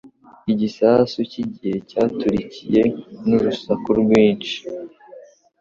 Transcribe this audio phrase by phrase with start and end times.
[0.51, 2.83] Igisasu cyigihe cyaturikiye
[3.27, 4.55] n urusaku rwinshi.